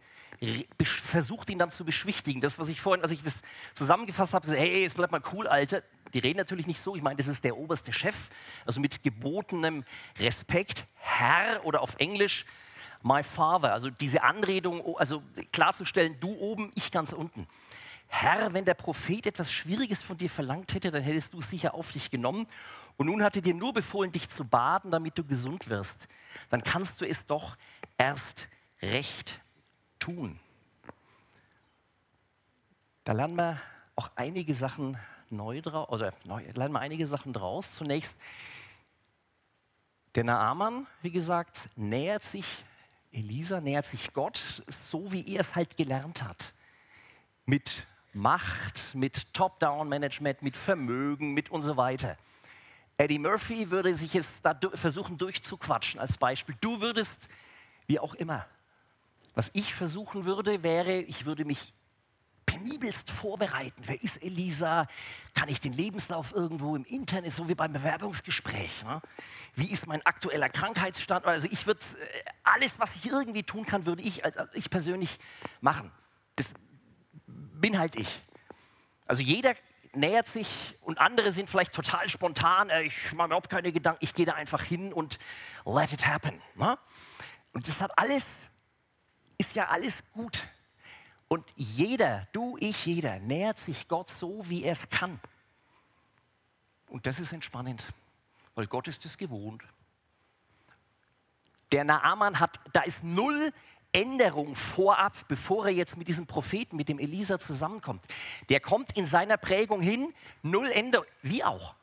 [1.11, 2.39] versucht ihn dann zu beschwichtigen.
[2.39, 3.33] Das, was ich vorhin, als ich das
[3.73, 5.83] zusammengefasst habe, gesagt, hey, jetzt bleib mal cool, Alter.
[6.13, 8.15] Die reden natürlich nicht so, ich meine, das ist der oberste Chef,
[8.65, 9.83] also mit gebotenem
[10.17, 12.45] Respekt, Herr oder auf Englisch
[13.01, 17.47] my father, also diese Anredung, also klarzustellen, du oben, ich ganz unten.
[18.11, 21.75] Herr, wenn der Prophet etwas Schwieriges von dir verlangt hätte, dann hättest du es sicher
[21.75, 22.47] auf dich genommen.
[22.97, 26.07] Und nun hat er dir nur befohlen, dich zu baden, damit du gesund wirst.
[26.49, 27.55] Dann kannst du es doch
[27.97, 28.49] erst
[28.81, 29.39] recht
[29.99, 30.39] tun.
[33.03, 33.61] Da lernen wir
[33.95, 34.97] auch einige Sachen
[35.29, 37.71] neu draus, oder neu, lernen wir einige Sachen draus.
[37.73, 38.15] Zunächst,
[40.15, 42.45] der Naaman, wie gesagt, nähert sich,
[43.11, 46.55] Elisa nähert sich Gott, so wie er es halt gelernt hat.
[47.45, 52.17] Mit Macht, mit Top-Down-Management, mit Vermögen, mit und so weiter.
[52.97, 56.55] Eddie Murphy würde sich jetzt da versuchen durchzuquatschen als Beispiel.
[56.59, 57.29] Du würdest,
[57.87, 58.45] wie auch immer.
[59.35, 61.73] Was ich versuchen würde, wäre, ich würde mich
[62.45, 63.81] penibelst vorbereiten.
[63.85, 64.87] Wer ist Elisa?
[65.33, 68.83] Kann ich den Lebenslauf irgendwo im Internet, so wie beim Bewerbungsgespräch?
[68.83, 69.01] Ne?
[69.55, 71.25] Wie ist mein aktueller Krankheitsstand?
[71.25, 75.19] Also ich würde äh, alles, was ich irgendwie tun kann, würde ich, also ich persönlich
[75.61, 75.91] machen.
[76.35, 76.49] Das
[77.59, 78.21] bin halt ich.
[79.05, 79.55] Also jeder
[79.93, 82.69] nähert sich und andere sind vielleicht total spontan.
[82.69, 84.03] Äh, ich mache mir überhaupt keine Gedanken.
[84.03, 85.19] Ich gehe da einfach hin und
[85.65, 86.41] let it happen.
[86.55, 86.77] Ne?
[87.53, 88.23] Und das hat alles,
[89.37, 90.43] ist ja alles gut.
[91.27, 95.19] Und jeder, du, ich, jeder, nähert sich Gott so, wie er es kann.
[96.87, 97.85] Und das ist entspannend,
[98.55, 99.63] weil Gott ist es gewohnt.
[101.71, 103.53] der Naaman hat, da ist null
[103.91, 108.03] Änderung vorab, bevor er jetzt mit diesem Propheten, mit dem Elisa zusammenkommt.
[108.49, 111.75] Der kommt in seiner Prägung hin, null Änderung, wie auch.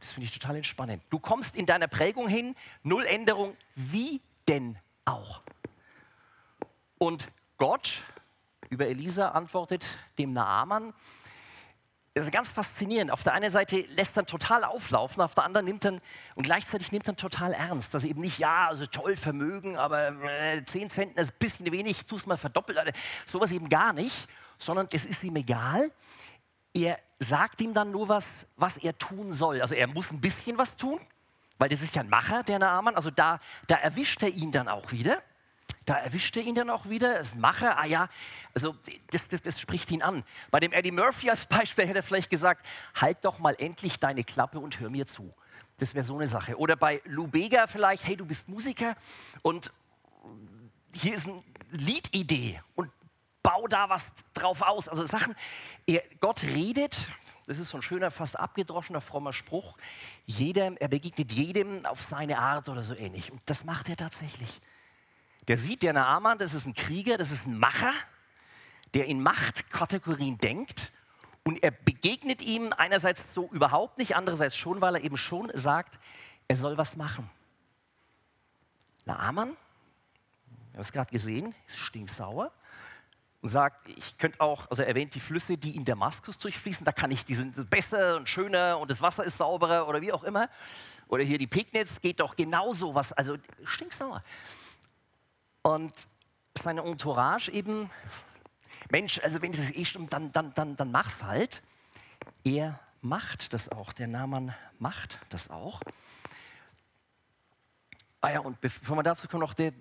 [0.00, 1.02] Das finde ich total entspannend.
[1.10, 5.42] Du kommst in deiner Prägung hin, null Änderung, wie denn auch.
[6.98, 8.02] Und Gott
[8.70, 9.86] über Elisa antwortet
[10.18, 10.92] dem Naaman,
[12.22, 13.10] ist ganz faszinierend.
[13.10, 15.98] Auf der einen Seite lässt er total auflaufen, auf der anderen nimmt er
[16.36, 17.92] und gleichzeitig nimmt er total ernst.
[17.92, 22.06] Er eben nicht, ja, also toll Vermögen, aber äh, 10 Cent ist ein bisschen wenig,
[22.06, 22.78] tu es mal verdoppelt.
[22.78, 22.92] Also,
[23.26, 25.90] sowas eben gar nicht, sondern es ist ihm egal.
[26.72, 29.60] Er sagt ihm dann nur was, was er tun soll.
[29.60, 31.00] Also er muss ein bisschen was tun,
[31.58, 32.94] weil das ist ja ein Macher, der Naaman.
[32.94, 35.20] Also da, da erwischt er ihn dann auch wieder.
[35.84, 38.08] Da erwischt er ihn dann auch wieder, das Macher, ah ja,
[38.54, 38.74] also
[39.10, 40.24] das, das, das spricht ihn an.
[40.50, 44.24] Bei dem Eddie Murphy als Beispiel hätte er vielleicht gesagt, halt doch mal endlich deine
[44.24, 45.34] Klappe und hör mir zu.
[45.78, 46.56] Das wäre so eine Sache.
[46.56, 48.96] Oder bei Lou Bega vielleicht, hey, du bist Musiker
[49.42, 49.72] und
[50.94, 52.90] hier ist eine Liedidee und
[53.42, 54.88] bau da was drauf aus.
[54.88, 55.34] Also Sachen,
[55.86, 56.98] er, Gott redet,
[57.46, 59.76] das ist so ein schöner, fast abgedroschener, frommer Spruch,
[60.24, 63.30] jedem, er begegnet jedem auf seine Art oder so ähnlich.
[63.30, 64.60] Und das macht er tatsächlich.
[65.48, 67.92] Der sieht, der Naaman, das ist ein Krieger, das ist ein Macher,
[68.94, 70.92] der in Machtkategorien denkt
[71.44, 75.98] und er begegnet ihm einerseits so überhaupt nicht, andererseits schon, weil er eben schon sagt,
[76.48, 77.30] er soll was machen.
[79.04, 82.50] Naaman, wir haben es gerade gesehen, ist stinksauer
[83.42, 86.92] und sagt, ich könnte auch, also er erwähnt die Flüsse, die in Damaskus durchfließen, da
[86.92, 90.24] kann ich, die sind besser und schöner und das Wasser ist sauberer oder wie auch
[90.24, 90.48] immer.
[91.08, 94.22] Oder hier die Pegnitz geht doch genauso was, also stinksauer.
[95.66, 95.94] Und
[96.58, 97.90] seine Entourage eben,
[98.90, 101.62] Mensch, also wenn es eh stimmt, dann, dann, dann, dann mach's halt.
[102.44, 105.80] Er macht das auch, der Naaman macht das auch.
[108.20, 109.72] Ah ja, und bevor wir dazu kommen, noch der,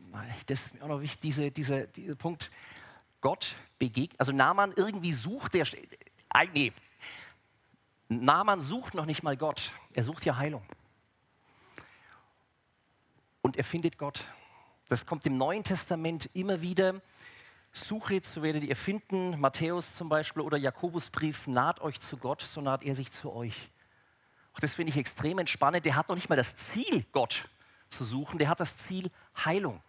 [0.45, 2.49] das ist mir auch noch wichtig, diese, diese, dieser Punkt,
[3.19, 5.67] Gott begegnet, also Naaman irgendwie sucht, der,
[6.53, 6.71] nee,
[8.07, 10.63] Naaman sucht noch nicht mal Gott, er sucht ja Heilung.
[13.41, 14.25] Und er findet Gott.
[14.93, 17.01] Das kommt im Neuen Testament immer wieder.
[17.71, 22.61] Suche, so werdet ihr finden, Matthäus zum Beispiel oder Jakobusbrief, naht euch zu Gott, so
[22.61, 23.71] naht er sich zu euch.
[24.53, 25.83] Auch das finde ich extrem entspannend.
[25.83, 27.49] Der hat noch nicht mal das Ziel, Gott
[27.89, 29.81] zu suchen, der hat das Ziel Heilung.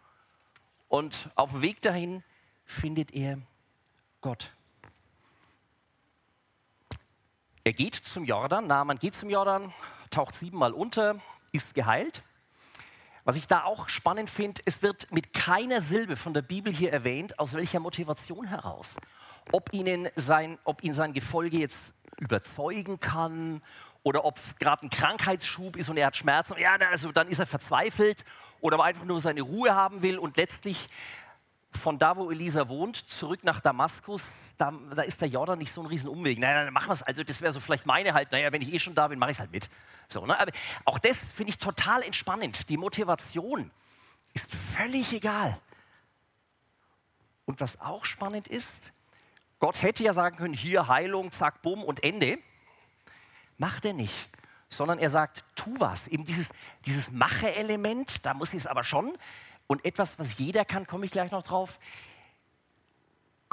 [0.89, 2.25] Und auf dem Weg dahin
[2.65, 3.43] findet er
[4.23, 4.53] Gott.
[7.63, 9.75] Er geht zum Jordan, Naaman geht zum Jordan,
[10.09, 11.21] taucht siebenmal unter,
[11.53, 12.23] ist geheilt.
[13.25, 16.93] Was ich da auch spannend finde, es wird mit keiner Silbe von der Bibel hier
[16.93, 18.91] erwähnt, aus welcher Motivation heraus.
[19.51, 21.79] Ob, ihnen sein, ob ihn sein Gefolge jetzt
[22.19, 23.63] überzeugen kann
[24.03, 27.47] oder ob gerade ein Krankheitsschub ist und er hat Schmerzen, ja, also dann ist er
[27.47, 28.25] verzweifelt
[28.61, 30.91] oder ob er einfach nur seine Ruhe haben will und letztlich
[31.71, 34.23] von da, wo Elisa wohnt, zurück nach Damaskus,
[34.57, 36.39] da, da ist der Jordan nicht so ein Riesenumweg.
[36.39, 37.03] Naja, dann machen wir es.
[37.03, 39.33] Also das wäre so vielleicht meine halt, naja, wenn ich eh schon da bin, mache
[39.33, 39.69] ich es halt mit.
[40.09, 40.39] So, ne?
[40.39, 40.53] Aber
[40.85, 42.69] auch das finde ich total entspannend.
[42.69, 43.71] Die Motivation
[44.33, 45.61] ist völlig egal.
[47.47, 48.69] Und was auch spannend ist,
[49.59, 52.39] Gott hätte ja sagen können, hier Heilung, zack, bumm und Ende.
[53.57, 54.29] Macht er nicht,
[54.69, 56.09] sondern er sagt, tu was.
[56.09, 56.49] Eben dieses,
[56.87, 59.17] dieses Mache-Element, da muss ich es aber schon.
[59.67, 61.79] Und etwas, was jeder kann, komme ich gleich noch drauf.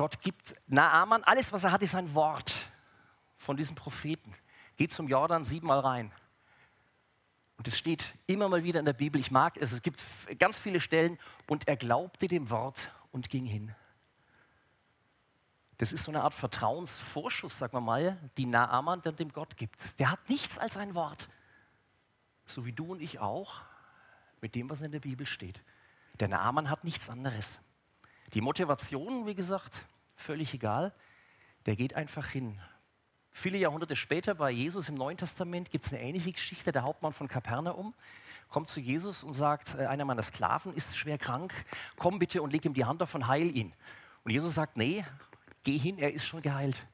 [0.01, 2.55] Gott gibt Naaman, alles, was er hat, ist ein Wort
[3.37, 4.33] von diesem Propheten.
[4.75, 6.11] Geht zum Jordan siebenmal rein.
[7.57, 10.03] Und es steht immer mal wieder in der Bibel, ich mag es, es gibt
[10.39, 13.75] ganz viele Stellen, und er glaubte dem Wort und ging hin.
[15.77, 19.79] Das ist so eine Art Vertrauensvorschuss, sagen wir mal, die Naaman dann dem Gott gibt.
[19.99, 21.29] Der hat nichts als ein Wort.
[22.47, 23.61] So wie du und ich auch,
[24.41, 25.63] mit dem, was in der Bibel steht.
[26.19, 27.47] Der Naaman hat nichts anderes.
[28.33, 30.93] Die Motivation, wie gesagt, völlig egal.
[31.65, 32.59] Der geht einfach hin.
[33.31, 36.71] Viele Jahrhunderte später bei Jesus im Neuen Testament gibt es eine ähnliche Geschichte.
[36.71, 37.93] Der Hauptmann von Kapernaum
[38.49, 41.53] kommt zu Jesus und sagt, äh, einer meiner Sklaven ist schwer krank,
[41.97, 43.73] komm bitte und leg ihm die Hand auf und heil ihn.
[44.23, 45.05] Und Jesus sagt, nee,
[45.63, 46.85] geh hin, er ist schon geheilt.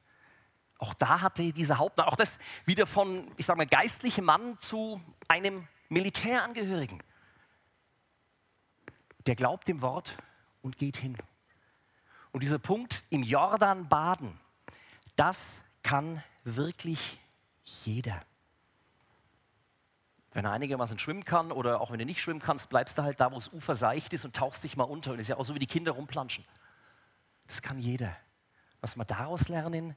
[0.78, 2.30] Auch da hatte dieser Hauptmann, auch das
[2.64, 7.02] wieder von, ich sage mal, geistlichem Mann zu einem Militärangehörigen.
[9.26, 10.16] Der glaubt dem Wort
[10.68, 11.16] und geht hin.
[12.30, 14.38] Und dieser Punkt im Jordan baden,
[15.16, 15.38] das
[15.82, 17.18] kann wirklich
[17.64, 18.20] jeder.
[20.32, 23.18] Wenn er einigermaßen schwimmen kann oder auch wenn du nicht schwimmen kannst, bleibst du halt
[23.18, 25.12] da, wo das Ufer seicht ist und tauchst dich mal unter.
[25.12, 26.44] Und ist ja auch so, wie die Kinder rumplanschen.
[27.46, 28.14] Das kann jeder.
[28.82, 29.96] Was wir daraus lernen,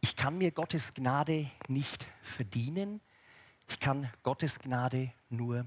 [0.00, 3.00] ich kann mir Gottes Gnade nicht verdienen,
[3.68, 5.64] ich kann Gottes Gnade nur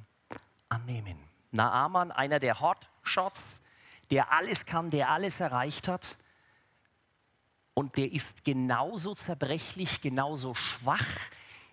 [0.67, 1.17] annehmen.
[1.51, 3.41] Naaman, einer der Hotshots,
[4.11, 6.17] der alles kann, der alles erreicht hat.
[7.73, 11.05] Und der ist genauso zerbrechlich, genauso schwach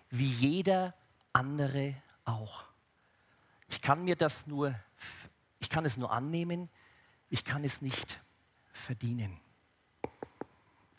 [0.09, 0.93] wie jeder
[1.31, 2.65] andere auch.
[3.69, 4.75] Ich kann mir das nur,
[5.59, 6.69] ich kann es nur annehmen,
[7.29, 8.21] ich kann es nicht
[8.71, 9.39] verdienen.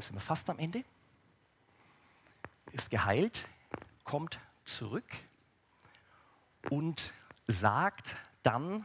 [0.00, 0.84] Sind wir fast am Ende.
[2.72, 3.46] Ist geheilt,
[4.02, 5.06] kommt zurück
[6.70, 7.12] und
[7.46, 8.84] sagt dann,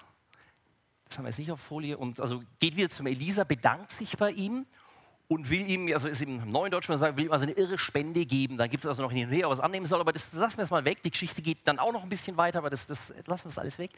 [1.09, 4.15] das haben wir jetzt nicht auf Folie, und also geht wieder zum Elisa, bedankt sich
[4.17, 4.67] bei ihm
[5.27, 8.25] und will ihm, also ist im neuen Deutschen sagen, will ihm also eine irre Spende
[8.25, 8.57] geben.
[8.57, 10.63] Dann gibt es also noch hin und her, was annehmen soll, aber das lassen wir
[10.63, 11.01] jetzt mal weg.
[11.01, 13.57] Die Geschichte geht dann auch noch ein bisschen weiter, aber das, das lassen wir das
[13.57, 13.91] alles weg.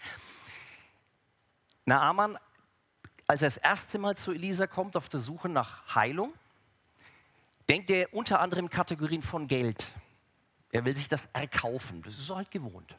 [1.85, 2.37] Naaman,
[3.27, 6.33] als er das erste Mal zu Elisa kommt auf der Suche nach Heilung,
[7.67, 9.87] denkt er unter anderem Kategorien von Geld.
[10.71, 12.01] Er will sich das erkaufen.
[12.03, 12.95] Das ist er halt gewohnt.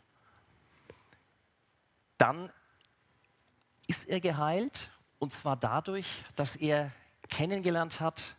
[2.18, 2.50] Dann
[3.92, 6.92] ist er geheilt und zwar dadurch, dass er
[7.28, 8.38] kennengelernt hat,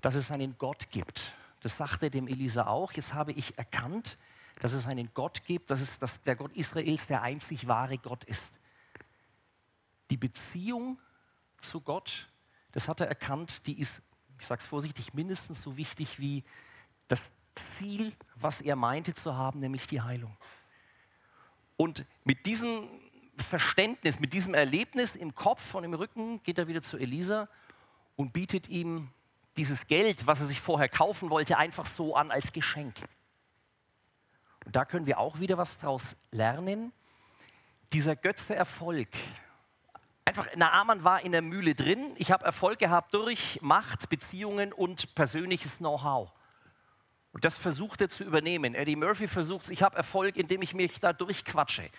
[0.00, 1.32] dass es einen Gott gibt.
[1.60, 2.90] Das sagte dem Elisa auch.
[2.90, 4.18] Jetzt habe ich erkannt,
[4.58, 8.24] dass es einen Gott gibt, dass, es, dass der Gott Israels der einzig wahre Gott
[8.24, 8.42] ist.
[10.10, 10.98] Die Beziehung
[11.60, 12.28] zu Gott,
[12.72, 14.02] das hat er erkannt, die ist,
[14.40, 16.42] ich sage es vorsichtig, mindestens so wichtig wie
[17.06, 17.22] das
[17.78, 20.36] Ziel, was er meinte zu haben, nämlich die Heilung.
[21.76, 22.88] Und mit diesem
[23.42, 27.48] Verständnis, mit diesem Erlebnis im Kopf und im Rücken geht er wieder zu Elisa
[28.16, 29.10] und bietet ihm
[29.56, 32.96] dieses Geld, was er sich vorher kaufen wollte, einfach so an als Geschenk.
[34.64, 36.92] Und da können wir auch wieder was draus lernen.
[37.92, 39.08] Dieser Götze Erfolg.
[40.24, 42.12] Einfach, Naaman war in der Mühle drin.
[42.16, 46.30] Ich habe Erfolg gehabt durch Macht, Beziehungen und persönliches Know-how.
[47.32, 48.74] Und das versucht er zu übernehmen.
[48.74, 51.90] Eddie Murphy versucht es, ich habe Erfolg, indem ich mich da durchquatsche.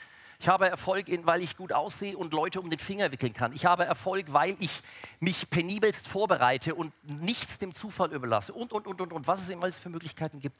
[0.41, 3.53] Ich habe Erfolg, weil ich gut aussehe und Leute um den Finger wickeln kann.
[3.53, 4.81] Ich habe Erfolg, weil ich
[5.19, 8.51] mich penibelst vorbereite und nichts dem Zufall überlasse.
[8.51, 10.59] Und, und, und, und, und, was es immer alles für Möglichkeiten gibt.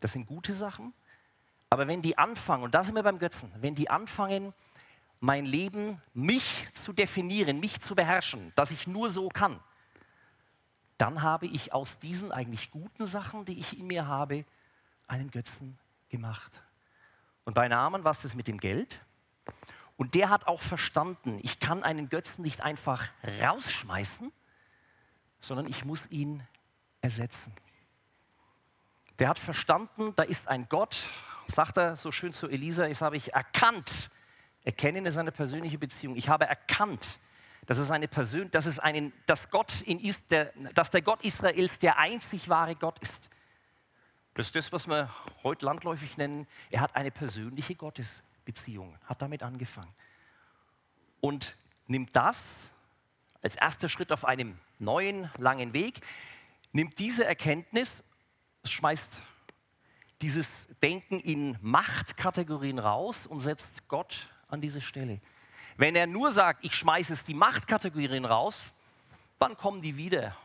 [0.00, 0.92] Das sind gute Sachen.
[1.70, 4.52] Aber wenn die anfangen, und da sind wir beim Götzen, wenn die anfangen,
[5.20, 9.58] mein Leben, mich zu definieren, mich zu beherrschen, dass ich nur so kann,
[10.98, 14.44] dann habe ich aus diesen eigentlich guten Sachen, die ich in mir habe,
[15.08, 15.78] einen Götzen
[16.10, 16.52] gemacht.
[17.46, 19.00] Und bei Naaman war es das mit dem Geld.
[19.96, 24.30] Und der hat auch verstanden, ich kann einen Götzen nicht einfach rausschmeißen,
[25.38, 26.42] sondern ich muss ihn
[27.00, 27.54] ersetzen.
[29.20, 30.98] Der hat verstanden, da ist ein Gott,
[31.46, 34.10] sagt er so schön zu Elisa, jetzt habe ich erkannt,
[34.64, 36.16] erkennen ist eine persönliche Beziehung.
[36.16, 37.20] Ich habe erkannt,
[37.66, 41.24] dass es eine Persön dass es einen, dass Gott in Is der, dass der Gott
[41.24, 43.30] Israels der einzig wahre Gott ist.
[44.36, 45.08] Das ist das, was wir
[45.42, 49.94] heute landläufig nennen, er hat eine persönliche Gottesbeziehung, hat damit angefangen.
[51.22, 52.38] Und nimmt das
[53.40, 56.00] als erster Schritt auf einem neuen, langen Weg,
[56.72, 57.90] nimmt diese Erkenntnis,
[58.64, 59.22] schmeißt
[60.20, 60.46] dieses
[60.82, 65.22] Denken in Machtkategorien raus und setzt Gott an diese Stelle.
[65.78, 68.58] Wenn er nur sagt, ich schmeiße es die Machtkategorien raus,
[69.38, 70.36] dann kommen die wieder,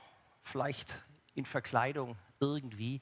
[0.43, 0.89] vielleicht
[1.35, 3.01] in Verkleidung irgendwie.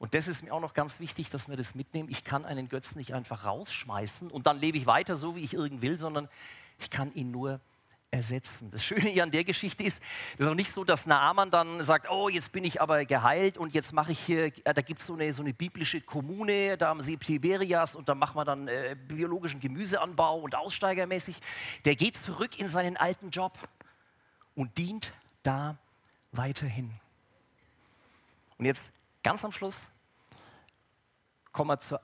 [0.00, 2.08] Und das ist mir auch noch ganz wichtig, dass wir das mitnehmen.
[2.10, 5.52] Ich kann einen Götzen nicht einfach rausschmeißen und dann lebe ich weiter so, wie ich
[5.52, 6.28] irgend will, sondern
[6.78, 7.60] ich kann ihn nur
[8.10, 8.70] ersetzen.
[8.70, 10.00] Das Schöne hier an der Geschichte ist,
[10.34, 13.58] es ist auch nicht so, dass Naaman dann sagt, oh, jetzt bin ich aber geheilt
[13.58, 16.78] und jetzt mache ich hier, äh, da gibt es so eine, so eine biblische Kommune
[16.78, 21.36] da am See Tiberias und da machen wir dann äh, biologischen Gemüseanbau und aussteigermäßig.
[21.84, 23.58] Der geht zurück in seinen alten Job
[24.54, 25.76] und dient da
[26.32, 26.90] weiterhin.
[28.56, 28.82] Und jetzt
[29.22, 29.76] ganz am Schluss
[31.52, 32.00] kommen wir zur,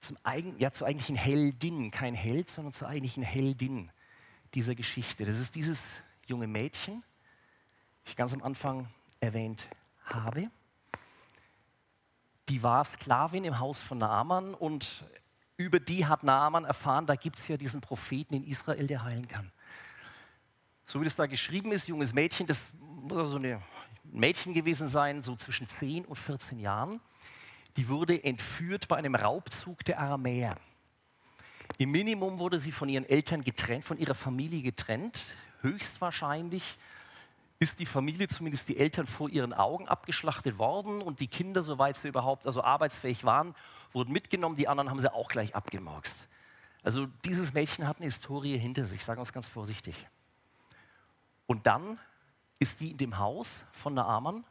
[0.00, 0.16] zum
[0.58, 3.90] ja, zur eigentlichen Heldin, kein Held, sondern zur eigentlichen Heldin
[4.54, 5.24] dieser Geschichte.
[5.24, 5.78] Das ist dieses
[6.26, 7.02] junge Mädchen,
[8.04, 8.88] ich ganz am Anfang
[9.20, 9.68] erwähnt
[10.04, 10.50] habe.
[12.48, 15.04] Die war Sklavin im Haus von Naaman und
[15.56, 19.28] über die hat Naaman erfahren, da gibt es ja diesen Propheten in Israel, der heilen
[19.28, 19.52] kann.
[20.86, 23.62] So wie das da geschrieben ist, junges Mädchen, das muss also ein
[24.04, 27.00] Mädchen gewesen sein, so zwischen 10 und 14 Jahren
[27.76, 30.56] die wurde entführt bei einem Raubzug der Aramäer.
[31.76, 35.22] Im Minimum wurde sie von ihren Eltern getrennt, von ihrer Familie getrennt.
[35.60, 36.64] Höchstwahrscheinlich
[37.60, 41.96] ist die Familie, zumindest die Eltern, vor ihren Augen abgeschlachtet worden und die Kinder, soweit
[41.96, 43.54] sie überhaupt also arbeitsfähig waren,
[43.92, 44.56] wurden mitgenommen.
[44.56, 46.14] Die anderen haben sie auch gleich abgemorkst.
[46.82, 50.06] Also dieses Mädchen hat eine Historie hinter sich, sagen wir es ganz vorsichtig.
[51.46, 51.98] Und dann
[52.58, 54.44] ist die in dem Haus von Naaman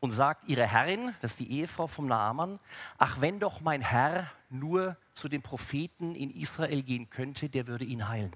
[0.00, 2.60] und sagt ihre Herrin, das ist die Ehefrau vom Naaman,
[2.98, 7.84] ach wenn doch mein Herr nur zu den Propheten in Israel gehen könnte, der würde
[7.84, 8.34] ihn heilen.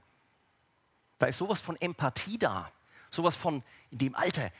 [1.18, 2.70] Da ist sowas von Empathie da,
[3.10, 4.50] sowas von in dem Alter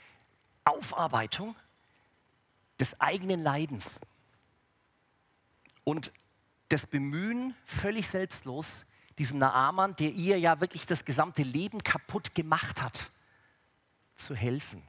[0.64, 1.56] Aufarbeitung
[2.78, 3.88] des eigenen Leidens
[5.84, 6.12] und
[6.68, 8.68] das Bemühen völlig selbstlos,
[9.18, 13.10] diesem Naaman, der ihr ja wirklich das gesamte Leben kaputt gemacht hat,
[14.16, 14.82] zu helfen.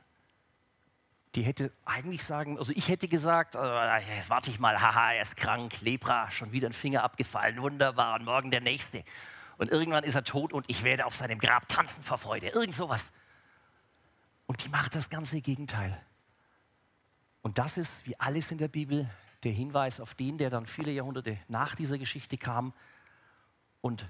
[1.36, 5.22] Die hätte eigentlich sagen, also ich hätte gesagt, äh, jetzt warte ich mal, haha, er
[5.22, 9.04] ist krank, Lepra, schon wieder ein Finger abgefallen, wunderbar, und morgen der nächste.
[9.58, 12.74] Und irgendwann ist er tot und ich werde auf seinem Grab tanzen vor Freude, irgend
[12.74, 13.04] sowas.
[14.46, 15.98] Und die macht das ganze Gegenteil.
[17.42, 19.10] Und das ist, wie alles in der Bibel,
[19.44, 22.74] der Hinweis auf den, der dann viele Jahrhunderte nach dieser Geschichte kam
[23.82, 24.06] und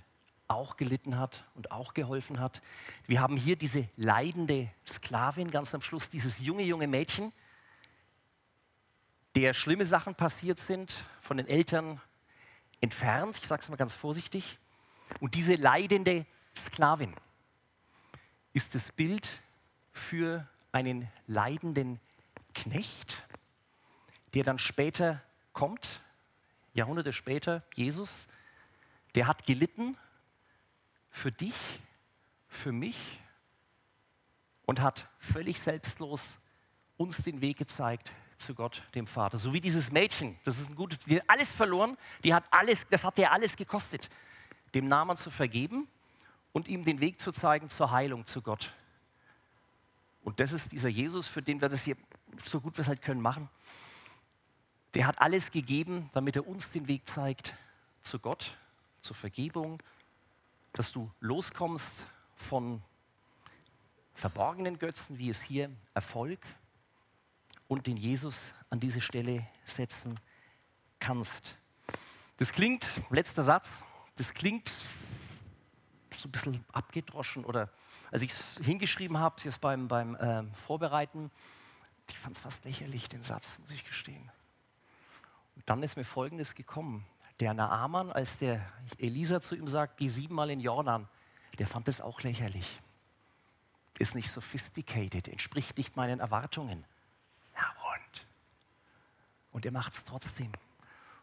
[0.52, 2.62] auch gelitten hat und auch geholfen hat.
[3.08, 7.32] Wir haben hier diese leidende Sklavin, ganz am Schluss dieses junge, junge Mädchen,
[9.36, 12.02] der schlimme Sachen passiert sind, von den Eltern
[12.82, 14.60] entfernt, ich sage es mal ganz vorsichtig.
[15.20, 16.26] Und diese leidende
[16.56, 17.16] Sklavin
[18.54, 19.30] ist das Bild
[19.94, 22.00] für einen leidenden
[22.54, 23.26] Knecht,
[24.34, 25.22] der dann später
[25.54, 26.02] kommt,
[26.74, 28.14] Jahrhunderte später, Jesus,
[29.16, 29.98] der hat gelitten
[31.12, 31.56] für dich,
[32.48, 32.98] für mich
[34.66, 36.24] und hat völlig selbstlos
[36.98, 39.38] uns den Weg gezeigt zu Gott, dem Vater.
[39.38, 42.86] So wie dieses Mädchen, das ist ein gutes, die hat alles verloren, die hat alles,
[42.90, 44.10] das hat dir alles gekostet,
[44.74, 45.88] dem Namen zu vergeben
[46.54, 48.74] und ihm den Weg zu zeigen zur Heilung zu Gott.
[50.24, 51.98] Und das ist dieser Jesus, für den wir das hier
[52.50, 53.50] so gut wir es halt können machen.
[54.94, 57.56] Der hat alles gegeben, damit er uns den Weg zeigt
[58.02, 58.56] zu Gott,
[59.02, 59.82] zur Vergebung,
[60.74, 61.88] dass du loskommst
[62.36, 62.82] von
[64.14, 66.40] verborgenen Götzen, wie es hier Erfolg
[67.68, 70.20] und den Jesus an diese Stelle setzen
[71.00, 71.58] kannst.
[72.38, 73.70] Das klingt, letzter Satz,
[74.16, 74.74] das klingt
[76.18, 77.70] so ein bisschen abgedroschen oder
[78.12, 81.32] als ich es hingeschrieben habe, jetzt beim, beim äh, Vorbereiten,
[82.10, 84.30] ich fand es fast lächerlich, den Satz, muss ich gestehen.
[85.56, 87.06] Und dann ist mir Folgendes gekommen
[87.42, 88.64] der Naaman, als der
[89.00, 91.08] Elisa zu ihm sagt, geh siebenmal in Jordan,
[91.58, 92.82] der fand es auch lächerlich.
[93.98, 96.86] Ist nicht sophisticated, entspricht nicht meinen Erwartungen.
[97.56, 98.28] Ja und?
[99.52, 100.52] Und er macht es trotzdem.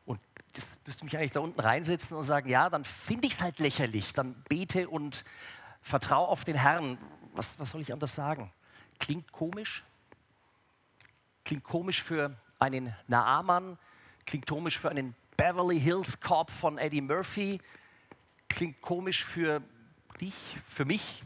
[0.06, 0.20] Und
[0.54, 3.60] das müsste mich eigentlich da unten reinsetzen und sagen, ja, dann finde ich es halt
[3.60, 4.12] lächerlich.
[4.12, 5.24] Dann bete und
[5.82, 6.98] vertraue auf den Herrn.
[7.34, 8.52] Was, was soll ich anders sagen?
[8.98, 9.84] Klingt komisch.
[11.44, 13.78] Klingt komisch für einen Naaman,
[14.26, 17.60] klingt komisch für einen Beverly Hills Cop von Eddie Murphy.
[18.48, 19.62] Klingt komisch für
[20.20, 20.34] dich,
[20.66, 21.22] für mich.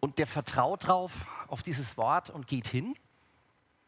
[0.00, 1.12] Und der vertraut drauf,
[1.46, 2.96] auf dieses Wort und geht hin.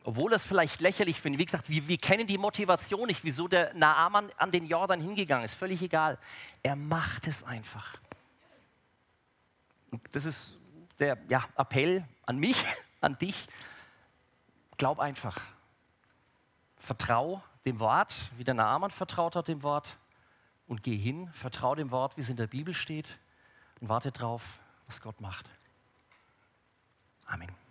[0.04, 1.40] Obwohl das vielleicht lächerlich findet.
[1.40, 5.44] Wie gesagt, wir, wir kennen die Motivation nicht, wieso der Naaman an den Jordan hingegangen
[5.44, 5.54] ist.
[5.54, 6.16] Völlig egal.
[6.62, 7.98] Er macht es einfach.
[9.90, 10.56] Und das ist
[11.00, 12.64] der ja, Appell an mich,
[13.00, 13.48] an dich.
[14.76, 15.40] Glaub einfach.
[16.78, 19.98] Vertrau dem Wort, wie der Naaman vertraut hat dem Wort,
[20.66, 23.06] und geh hin, vertrau dem Wort, wie es in der Bibel steht,
[23.80, 25.48] und warte drauf, was Gott macht.
[27.26, 27.63] Amen.